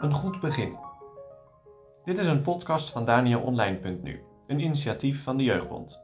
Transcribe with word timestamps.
Een 0.00 0.14
goed 0.14 0.40
begin. 0.40 0.76
Dit 2.04 2.18
is 2.18 2.26
een 2.26 2.42
podcast 2.42 2.90
van 2.90 3.04
DanielOnline.nu, 3.04 4.22
een 4.46 4.60
initiatief 4.60 5.22
van 5.22 5.36
de 5.36 5.44
Jeugdbond. 5.44 6.02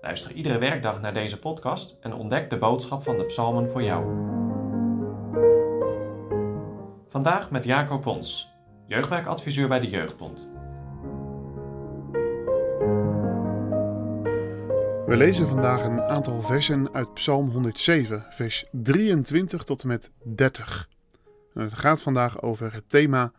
Luister 0.00 0.32
iedere 0.32 0.58
werkdag 0.58 1.00
naar 1.00 1.12
deze 1.12 1.38
podcast 1.38 1.96
en 2.00 2.14
ontdek 2.14 2.50
de 2.50 2.58
boodschap 2.58 3.02
van 3.02 3.16
de 3.16 3.24
psalmen 3.24 3.70
voor 3.70 3.82
jou. 3.82 4.04
Vandaag 7.08 7.50
met 7.50 7.64
Jacob 7.64 8.02
Pons, 8.02 8.52
jeugdwerkadviseur 8.86 9.68
bij 9.68 9.80
de 9.80 9.88
Jeugdbond. 9.88 10.59
We 15.10 15.16
lezen 15.16 15.48
vandaag 15.48 15.84
een 15.84 16.00
aantal 16.00 16.42
versen 16.42 16.94
uit 16.94 17.14
Psalm 17.14 17.50
107, 17.50 18.26
vers 18.30 18.64
23 18.72 19.64
tot 19.64 19.82
en 19.82 19.88
met 19.88 20.10
30. 20.22 20.88
Het 21.54 21.78
gaat 21.78 22.02
vandaag 22.02 22.42
over 22.42 22.72
het 22.72 22.84
thema 22.86 23.32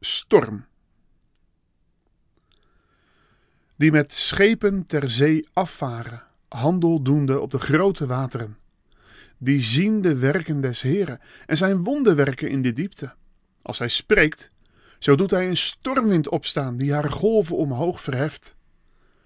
storm. 0.00 0.66
Die 3.76 3.90
met 3.90 4.12
schepen 4.12 4.84
ter 4.86 5.10
zee 5.10 5.48
afvaren, 5.52 6.22
handel 6.48 7.02
doende 7.02 7.40
op 7.40 7.50
de 7.50 7.58
grote 7.58 8.06
wateren. 8.06 8.58
Die 9.38 9.60
zien 9.60 10.00
de 10.00 10.16
werken 10.16 10.60
des 10.60 10.82
Heren 10.82 11.20
en 11.46 11.56
zijn 11.56 11.82
wonderwerken 11.82 12.50
in 12.50 12.62
de 12.62 12.72
diepte. 12.72 13.14
Als 13.62 13.78
hij 13.78 13.88
spreekt, 13.88 14.50
zo 14.98 15.14
doet 15.14 15.30
hij 15.30 15.48
een 15.48 15.56
stormwind 15.56 16.28
opstaan 16.28 16.76
die 16.76 16.92
haar 16.92 17.10
golven 17.10 17.56
omhoog 17.56 18.00
verheft. 18.00 18.56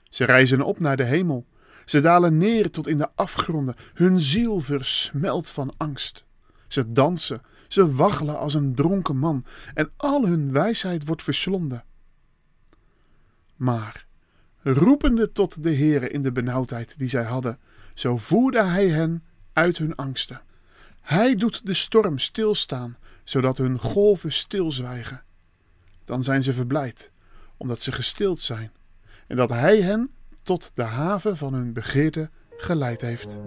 Ze 0.08 0.24
reizen 0.24 0.62
op 0.62 0.80
naar 0.80 0.96
de 0.96 1.04
hemel 1.04 1.46
ze 1.84 2.00
dalen 2.00 2.38
neer 2.38 2.70
tot 2.70 2.86
in 2.86 2.96
de 2.96 3.08
afgronden. 3.14 3.74
Hun 3.94 4.18
ziel 4.20 4.60
versmelt 4.60 5.50
van 5.50 5.72
angst. 5.76 6.24
Ze 6.68 6.92
dansen, 6.92 7.42
ze 7.68 7.94
waggelen 7.94 8.38
als 8.38 8.54
een 8.54 8.74
dronken 8.74 9.16
man 9.16 9.44
en 9.74 9.90
al 9.96 10.26
hun 10.26 10.52
wijsheid 10.52 11.06
wordt 11.06 11.22
verslonden. 11.22 11.84
Maar, 13.56 14.06
roepende 14.62 15.32
tot 15.32 15.62
de 15.62 15.74
Heere 15.74 16.08
in 16.08 16.22
de 16.22 16.32
benauwdheid 16.32 16.98
die 16.98 17.08
zij 17.08 17.24
hadden, 17.24 17.58
zo 17.94 18.16
voerde 18.16 18.62
hij 18.62 18.88
hen 18.88 19.24
uit 19.52 19.78
hun 19.78 19.94
angsten. 19.94 20.40
Hij 21.00 21.34
doet 21.34 21.66
de 21.66 21.74
storm 21.74 22.18
stilstaan, 22.18 22.96
zodat 23.24 23.58
hun 23.58 23.78
golven 23.78 24.32
stilzwijgen. 24.32 25.22
Dan 26.04 26.22
zijn 26.22 26.42
ze 26.42 26.52
verblijd, 26.52 27.12
omdat 27.56 27.80
ze 27.80 27.92
gestild 27.92 28.40
zijn, 28.40 28.72
en 29.26 29.36
dat 29.36 29.50
hij 29.50 29.80
hen 29.80 30.10
tot 30.42 30.76
de 30.76 30.82
haven 30.82 31.36
van 31.36 31.54
hun 31.54 31.72
begeerte 31.72 32.30
geleid 32.56 33.00
heeft. 33.00 33.40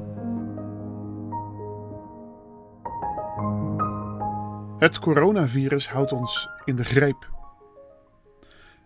Het 4.78 5.00
coronavirus 5.00 5.90
houdt 5.90 6.12
ons 6.12 6.50
in 6.66 6.76
de 6.76 6.84
greep. 6.84 7.32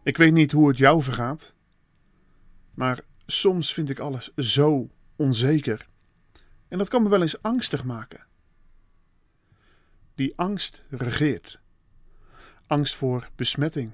Ik 0.03 0.17
weet 0.17 0.33
niet 0.33 0.51
hoe 0.51 0.67
het 0.67 0.77
jou 0.77 1.01
vergaat, 1.01 1.55
maar 2.73 2.99
soms 3.25 3.73
vind 3.73 3.89
ik 3.89 3.99
alles 3.99 4.33
zo 4.35 4.89
onzeker. 5.15 5.87
En 6.67 6.77
dat 6.77 6.89
kan 6.89 7.03
me 7.03 7.09
wel 7.09 7.21
eens 7.21 7.41
angstig 7.41 7.83
maken. 7.83 8.25
Die 10.15 10.33
angst 10.35 10.83
regeert. 10.89 11.59
Angst 12.67 12.95
voor 12.95 13.29
besmetting 13.35 13.91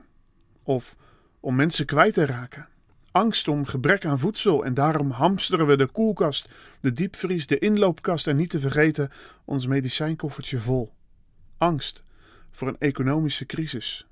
of 0.64 0.95
om 1.39 1.55
mensen 1.55 1.86
kwijt 1.86 2.14
te 2.14 2.25
raken 2.25 2.67
angst 3.14 3.47
om 3.47 3.66
gebrek 3.66 4.06
aan 4.06 4.19
voedsel 4.19 4.66
en 4.66 4.73
daarom 4.73 5.09
hamsteren 5.09 5.67
we 5.67 5.78
de 5.78 5.92
koelkast, 5.92 6.50
de 6.80 6.92
diepvries, 6.92 7.47
de 7.47 7.59
inloopkast 7.59 8.28
en 8.28 8.36
niet 8.36 8.50
te 8.50 8.59
vergeten 8.59 9.11
ons 9.45 9.67
medicijnkoffertje 9.67 10.59
vol. 10.59 10.94
Angst 11.58 12.03
voor 12.52 12.67
een 12.67 12.80
economische 12.80 13.45
crisis. 13.45 14.08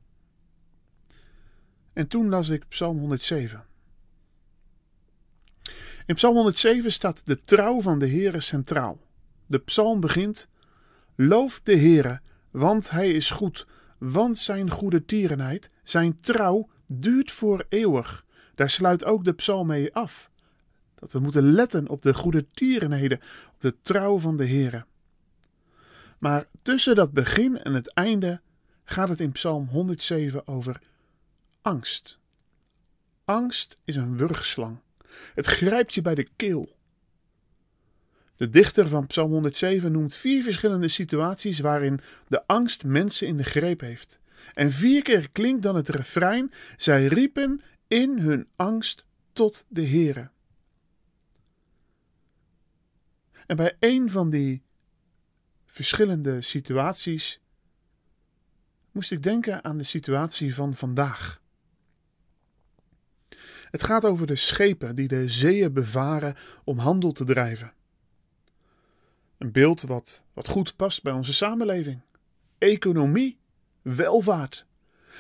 En 1.94 2.08
toen 2.08 2.30
las 2.30 2.50
ik 2.50 2.68
Psalm 2.68 2.98
107. 2.98 3.64
In 6.06 6.16
Psalm 6.16 6.36
107 6.36 6.92
staat 6.92 7.26
de 7.26 7.42
trouw 7.42 7.82
van 7.82 8.00
de 8.00 8.08
Heere 8.08 8.42
centraal. 8.42 9.00
De 9.46 9.60
psalm 9.60 10.00
begint: 10.00 10.50
Loof 11.16 11.62
de 11.62 11.78
Heere, 11.78 12.22
want 12.52 12.90
hij 12.90 13.12
is 13.12 13.30
goed, 13.30 13.68
want 13.98 14.38
zijn 14.38 14.70
goede 14.70 15.06
tierenheid, 15.06 15.70
zijn 15.84 16.16
trouw 16.16 16.70
duurt 16.88 17.32
voor 17.32 17.66
eeuwig. 17.70 18.26
Daar 18.62 18.70
sluit 18.70 19.06
ook 19.06 19.24
de 19.24 19.34
psalm 19.34 19.68
mee 19.68 19.94
af. 19.94 20.30
Dat 20.96 21.14
we 21.14 21.20
moeten 21.20 21.52
letten 21.52 21.88
op 21.88 22.02
de 22.02 22.14
goede 22.14 22.46
tierenheden, 22.52 23.18
op 23.54 23.60
de 23.60 23.82
trouw 23.82 24.20
van 24.20 24.38
de 24.38 24.48
Heere. 24.48 24.86
Maar 26.18 26.48
tussen 26.62 26.96
dat 26.96 27.12
begin 27.12 27.58
en 27.58 27.74
het 27.74 27.94
einde 27.94 28.42
gaat 28.84 29.10
het 29.10 29.20
in 29.20 29.32
Psalm 29.32 29.68
107 29.68 30.48
over 30.48 30.82
angst. 31.62 32.20
Angst 33.26 33.78
is 33.84 33.96
een 33.96 34.18
wurgslang. 34.18 34.80
Het 35.34 35.46
grijpt 35.46 35.94
je 35.94 36.02
bij 36.02 36.16
de 36.16 36.28
keel. 36.36 36.76
De 38.36 38.50
dichter 38.50 38.88
van 38.88 39.08
Psalm 39.08 39.32
107 39.32 39.92
noemt 39.92 40.16
vier 40.16 40.44
verschillende 40.44 40.88
situaties 40.88 41.60
waarin 41.60 42.00
de 42.28 42.48
angst 42.48 42.84
mensen 42.84 43.28
in 43.28 43.38
de 43.38 43.44
greep 43.44 43.80
heeft. 43.80 44.20
En 44.54 44.72
vier 44.72 45.02
keer 45.02 45.30
klinkt 45.32 45.64
dan 45.64 45.76
het 45.76 45.90
refrein: 45.90 46.52
Zij 46.78 47.08
riepen 47.08 47.62
in 47.92 48.20
hun 48.20 48.48
angst 48.56 49.06
tot 49.34 49.66
de 49.68 49.88
Heere. 49.88 50.30
En 53.46 53.56
bij 53.56 53.76
een 53.80 54.10
van 54.10 54.30
die 54.30 54.64
verschillende 55.66 56.42
situaties 56.42 57.42
moest 58.92 59.12
ik 59.12 59.24
denken 59.24 59.64
aan 59.64 59.78
de 59.78 59.84
situatie 59.84 60.56
van 60.56 60.74
vandaag. 60.74 61.42
Het 63.70 63.84
gaat 63.84 64.06
over 64.06 64.28
de 64.28 64.36
schepen 64.36 64.96
die 64.96 65.08
de 65.08 65.30
zeeën 65.30 65.74
bevaren 65.74 66.36
om 66.64 66.78
handel 66.78 67.12
te 67.12 67.26
drijven. 67.26 67.74
Een 69.38 69.52
beeld 69.52 69.82
wat, 69.82 70.24
wat 70.34 70.48
goed 70.48 70.76
past 70.76 71.04
bij 71.04 71.14
onze 71.14 71.34
samenleving. 71.34 72.02
Economie, 72.58 73.40
welvaart, 73.82 74.66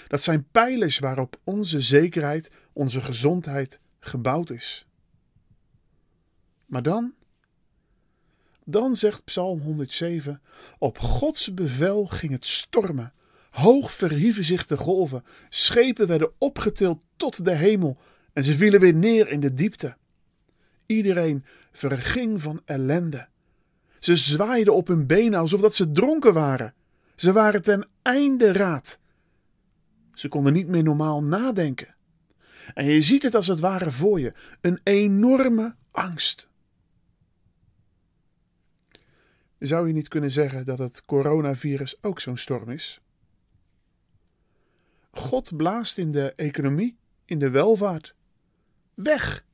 dat 0.07 0.23
zijn 0.23 0.47
pijlers 0.51 0.99
waarop 0.99 1.39
onze 1.43 1.81
zekerheid, 1.81 2.51
onze 2.73 3.01
gezondheid 3.01 3.79
gebouwd 3.99 4.49
is. 4.49 4.85
Maar 6.65 6.83
dan, 6.83 7.13
dan 8.65 8.95
zegt 8.95 9.23
Psalm 9.23 9.59
107: 9.59 10.41
Op 10.77 10.99
Gods 10.99 11.53
bevel 11.53 12.05
ging 12.05 12.31
het 12.31 12.45
stormen. 12.45 13.13
Hoog 13.49 13.91
verhieven 13.91 14.45
zich 14.45 14.65
de 14.65 14.77
golven, 14.77 15.23
schepen 15.49 16.07
werden 16.07 16.31
opgetild 16.37 16.99
tot 17.15 17.45
de 17.45 17.55
hemel 17.55 17.97
en 18.33 18.43
ze 18.43 18.53
vielen 18.53 18.79
weer 18.79 18.93
neer 18.93 19.29
in 19.29 19.39
de 19.39 19.51
diepte. 19.51 19.97
Iedereen 20.85 21.45
verging 21.71 22.41
van 22.41 22.61
ellende. 22.65 23.27
Ze 23.99 24.15
zwaaiden 24.15 24.75
op 24.75 24.87
hun 24.87 25.05
benen 25.05 25.39
alsof 25.39 25.61
dat 25.61 25.75
ze 25.75 25.91
dronken 25.91 26.33
waren. 26.33 26.73
Ze 27.15 27.31
waren 27.31 27.61
ten 27.61 27.87
einde 28.01 28.51
raad. 28.53 28.99
Ze 30.13 30.27
konden 30.27 30.53
niet 30.53 30.67
meer 30.67 30.83
normaal 30.83 31.23
nadenken. 31.23 31.95
En 32.73 32.85
je 32.85 33.01
ziet 33.01 33.23
het 33.23 33.35
als 33.35 33.47
het 33.47 33.59
ware 33.59 33.91
voor 33.91 34.19
je: 34.19 34.33
een 34.61 34.79
enorme 34.83 35.75
angst. 35.91 36.49
Zou 39.59 39.87
je 39.87 39.93
niet 39.93 40.07
kunnen 40.07 40.31
zeggen 40.31 40.65
dat 40.65 40.79
het 40.79 41.05
coronavirus 41.05 42.03
ook 42.03 42.19
zo'n 42.19 42.37
storm 42.37 42.69
is? 42.69 43.01
God 45.11 45.57
blaast 45.57 45.97
in 45.97 46.11
de 46.11 46.33
economie, 46.35 46.97
in 47.25 47.39
de 47.39 47.49
welvaart. 47.49 48.15
Weg! 48.93 49.45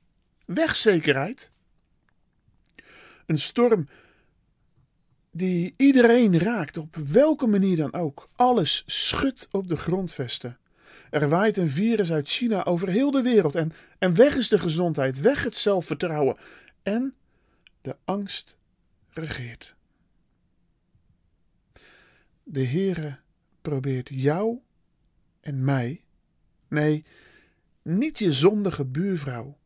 Wegzekerheid. 0.46 1.52
Een 3.26 3.40
storm 3.40 3.86
die 5.32 5.74
iedereen 5.78 6.40
raakt, 6.40 6.78
op 6.78 6.96
welke 6.96 7.48
manier 7.48 7.78
dan 7.78 7.94
ook. 7.94 8.28
Alles 8.36 8.84
schudt 8.86 9.48
op 9.52 9.68
de 9.68 9.78
grondvesten. 9.78 10.58
Er 11.10 11.30
waait 11.30 11.58
een 11.58 11.70
virus 11.70 12.12
uit 12.12 12.28
China 12.28 12.66
over 12.66 12.90
heel 12.90 13.12
de 13.12 13.22
wereld 13.22 13.56
en, 13.56 13.72
en 14.00 14.16
weg 14.16 14.36
is 14.36 14.48
de 14.48 14.60
gezondheid, 14.60 15.20
weg 15.20 15.44
het 15.44 15.56
zelfvertrouwen 15.56 16.38
en 16.84 17.14
de 17.82 17.96
angst 18.06 18.56
regeert. 19.10 19.76
De 22.44 22.66
Heere 22.66 23.20
probeert 23.62 24.10
jou 24.12 24.58
en 25.40 25.64
mij, 25.64 26.04
nee, 26.68 27.06
niet 27.82 28.20
je 28.20 28.34
zondige 28.34 28.86
buurvrouw 28.86 29.58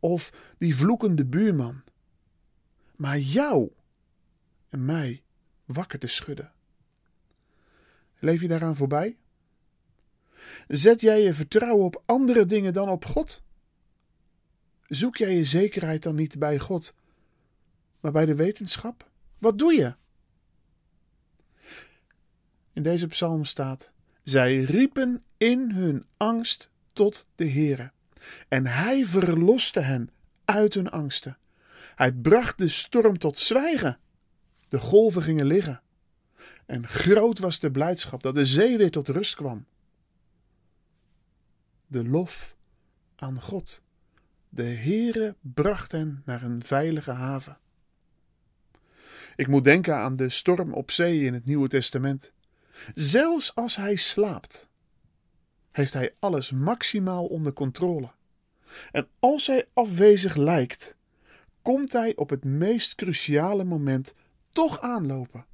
of 0.00 0.54
die 0.58 0.76
vloekende 0.76 1.26
buurman, 1.26 1.82
maar 2.96 3.18
jou 3.18 3.70
en 4.68 4.84
mij 4.84 5.22
wakker 5.64 5.98
te 5.98 6.06
schudden. 6.06 6.52
Leef 8.18 8.40
je 8.40 8.48
daaraan 8.48 8.76
voorbij? 8.76 9.16
Zet 10.68 11.00
jij 11.00 11.22
je 11.22 11.34
vertrouwen 11.34 11.84
op 11.84 12.02
andere 12.06 12.46
dingen 12.46 12.72
dan 12.72 12.88
op 12.88 13.04
God? 13.04 13.42
Zoek 14.86 15.16
jij 15.16 15.36
je 15.36 15.44
zekerheid 15.44 16.02
dan 16.02 16.14
niet 16.14 16.38
bij 16.38 16.58
God, 16.58 16.94
maar 18.00 18.12
bij 18.12 18.24
de 18.26 18.34
wetenschap? 18.34 19.10
Wat 19.38 19.58
doe 19.58 19.74
je? 19.74 19.94
In 22.72 22.82
deze 22.82 23.06
psalm 23.06 23.44
staat: 23.44 23.90
Zij 24.22 24.60
riepen 24.60 25.24
in 25.36 25.70
hun 25.70 26.04
angst 26.16 26.70
tot 26.92 27.28
de 27.34 27.50
Heere, 27.50 27.92
en 28.48 28.66
hij 28.66 29.04
verloste 29.04 29.80
hen 29.80 30.10
uit 30.44 30.74
hun 30.74 30.90
angsten. 30.90 31.38
Hij 31.94 32.12
bracht 32.12 32.58
de 32.58 32.68
storm 32.68 33.18
tot 33.18 33.38
zwijgen. 33.38 33.98
De 34.68 34.78
golven 34.78 35.22
gingen 35.22 35.46
liggen. 35.46 35.80
En 36.66 36.88
groot 36.88 37.38
was 37.38 37.60
de 37.60 37.70
blijdschap 37.70 38.22
dat 38.22 38.34
de 38.34 38.46
zee 38.46 38.76
weer 38.76 38.90
tot 38.90 39.08
rust 39.08 39.34
kwam. 39.34 39.66
De 41.86 42.08
lof 42.08 42.56
aan 43.16 43.42
God. 43.42 43.82
De 44.48 44.62
Heere 44.62 45.36
bracht 45.40 45.92
hen 45.92 46.22
naar 46.24 46.42
een 46.42 46.62
veilige 46.64 47.10
haven. 47.10 47.58
Ik 49.36 49.48
moet 49.48 49.64
denken 49.64 49.96
aan 49.96 50.16
de 50.16 50.28
storm 50.28 50.72
op 50.72 50.90
zee 50.90 51.20
in 51.20 51.34
het 51.34 51.44
Nieuwe 51.44 51.68
Testament. 51.68 52.32
Zelfs 52.94 53.54
als 53.54 53.76
hij 53.76 53.96
slaapt, 53.96 54.68
heeft 55.70 55.92
hij 55.92 56.14
alles 56.18 56.50
maximaal 56.50 57.26
onder 57.26 57.52
controle. 57.52 58.10
En 58.92 59.08
als 59.18 59.46
hij 59.46 59.68
afwezig 59.72 60.34
lijkt, 60.34 60.96
komt 61.62 61.92
hij 61.92 62.16
op 62.16 62.30
het 62.30 62.44
meest 62.44 62.94
cruciale 62.94 63.64
moment 63.64 64.14
toch 64.56 64.80
aanlopen. 64.80 65.46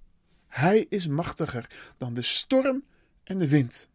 Hij 0.48 0.86
is 0.88 1.06
machtiger 1.06 1.94
dan 1.96 2.14
de 2.14 2.22
storm 2.22 2.84
en 3.24 3.38
de 3.38 3.48
wind. 3.48 3.90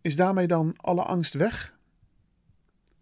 Is 0.00 0.16
daarmee 0.16 0.46
dan 0.46 0.74
alle 0.76 1.02
angst 1.02 1.34
weg? 1.34 1.78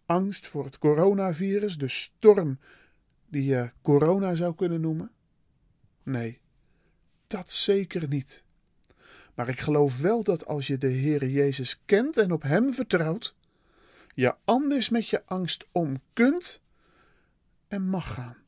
Angst 0.06 0.46
voor 0.46 0.64
het 0.64 0.78
coronavirus, 0.78 1.78
de 1.78 1.88
storm 1.88 2.58
die 3.28 3.44
je 3.44 3.72
corona 3.82 4.34
zou 4.34 4.54
kunnen 4.54 4.80
noemen? 4.80 5.10
Nee, 6.02 6.40
dat 7.26 7.50
zeker 7.50 8.08
niet. 8.08 8.44
Maar 9.34 9.48
ik 9.48 9.60
geloof 9.60 10.00
wel 10.00 10.22
dat 10.22 10.46
als 10.46 10.66
je 10.66 10.78
de 10.78 10.92
Heere 10.92 11.32
Jezus 11.32 11.82
kent 11.84 12.16
en 12.16 12.32
op 12.32 12.42
Hem 12.42 12.74
vertrouwt, 12.74 13.34
je 14.14 14.34
anders 14.44 14.88
met 14.88 15.08
je 15.08 15.22
angst 15.26 15.66
om 15.72 16.00
kunt 16.12 16.60
en 17.68 17.88
mag 17.88 18.14
gaan. 18.14 18.43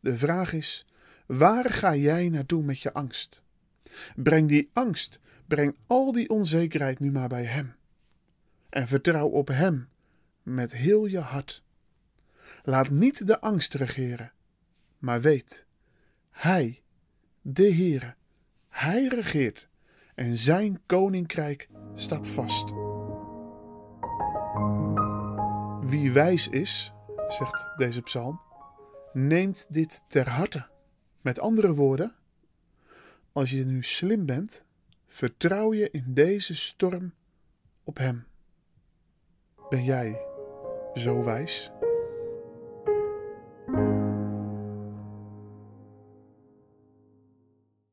De 0.00 0.18
vraag 0.18 0.52
is: 0.52 0.86
waar 1.26 1.70
ga 1.70 1.94
jij 1.94 2.28
naartoe 2.28 2.62
met 2.62 2.80
je 2.80 2.92
angst? 2.92 3.42
Breng 4.16 4.48
die 4.48 4.70
angst, 4.72 5.18
breng 5.46 5.76
al 5.86 6.12
die 6.12 6.28
onzekerheid 6.28 6.98
nu 6.98 7.10
maar 7.10 7.28
bij 7.28 7.44
Hem. 7.44 7.74
En 8.68 8.88
vertrouw 8.88 9.28
op 9.28 9.48
Hem 9.48 9.88
met 10.42 10.72
heel 10.72 11.06
je 11.06 11.18
hart. 11.18 11.62
Laat 12.62 12.90
niet 12.90 13.26
de 13.26 13.40
angst 13.40 13.74
regeren, 13.74 14.32
maar 14.98 15.20
weet, 15.20 15.66
Hij, 16.30 16.82
de 17.42 17.74
Heere, 17.74 18.14
Hij 18.68 19.06
regeert 19.06 19.68
en 20.14 20.36
Zijn 20.36 20.80
koninkrijk 20.86 21.68
staat 21.94 22.28
vast. 22.28 22.68
Wie 25.90 26.12
wijs 26.12 26.48
is, 26.48 26.92
zegt 27.28 27.72
deze 27.76 28.02
psalm, 28.02 28.40
neemt 29.12 29.66
dit 29.72 30.02
ter 30.08 30.28
harte. 30.28 30.66
Met 31.20 31.38
andere 31.38 31.74
woorden, 31.74 32.14
als 33.32 33.50
je 33.50 33.64
nu 33.64 33.82
slim 33.82 34.26
bent, 34.26 34.64
vertrouw 35.06 35.72
je 35.74 35.90
in 35.90 36.04
deze 36.06 36.54
storm 36.54 37.12
op 37.84 37.98
Hem. 37.98 38.26
Ben 39.68 39.84
jij 39.84 40.20
zo 40.94 41.24
wijs? 41.24 41.70